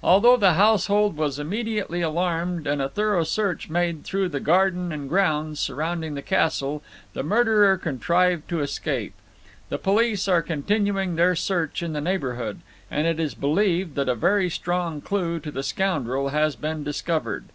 Although 0.00 0.36
the 0.36 0.52
household 0.52 1.16
was 1.16 1.40
immediately 1.40 2.00
alarmed 2.00 2.68
and 2.68 2.80
a 2.80 2.88
thorough 2.88 3.24
search 3.24 3.68
made 3.68 4.04
through 4.04 4.28
the 4.28 4.38
garden 4.38 4.92
and 4.92 5.08
grounds 5.08 5.58
surrounding 5.58 6.14
the 6.14 6.22
castle, 6.22 6.84
the 7.14 7.24
murderer 7.24 7.76
contrived 7.76 8.48
to 8.50 8.60
escape. 8.60 9.12
The 9.68 9.76
police 9.78 10.28
are 10.28 10.40
continuing 10.40 11.16
their 11.16 11.34
search 11.34 11.82
in 11.82 11.94
the 11.94 12.00
neighbourhood, 12.00 12.60
and 12.92 13.08
it 13.08 13.18
is 13.18 13.34
believed 13.34 13.96
that 13.96 14.08
a 14.08 14.14
very 14.14 14.48
strong 14.48 15.00
clue 15.00 15.40
to 15.40 15.50
the 15.50 15.64
scoundrel 15.64 16.28
has 16.28 16.54
been 16.54 16.84
discovered. 16.84 17.46